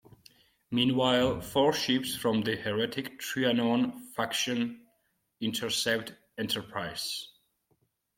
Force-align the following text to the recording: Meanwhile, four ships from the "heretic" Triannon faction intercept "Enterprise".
Meanwhile, 0.71 1.41
four 1.41 1.73
ships 1.73 2.15
from 2.15 2.41
the 2.41 2.55
"heretic" 2.55 3.19
Triannon 3.21 4.01
faction 4.15 4.87
intercept 5.39 6.15
"Enterprise". 6.39 7.27